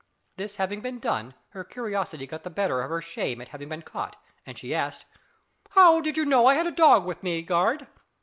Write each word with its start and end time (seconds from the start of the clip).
This 0.35 0.55
having 0.55 0.81
been 0.81 0.97
done, 0.97 1.35
her 1.49 1.63
curiosity 1.63 2.25
got 2.25 2.41
the 2.41 2.49
better 2.49 2.81
of 2.81 2.89
her 2.89 3.03
shame 3.03 3.39
at 3.39 3.49
having 3.49 3.69
been 3.69 3.83
"caught," 3.83 4.19
and 4.47 4.57
she 4.57 4.73
asked 4.73 5.05
"How 5.73 6.01
did 6.01 6.17
you 6.17 6.25
know 6.25 6.47
I 6.47 6.55
had 6.55 6.65
a 6.65 6.71
dog 6.71 7.05
with 7.05 7.21
me, 7.21 7.43
guard?" 7.43 7.85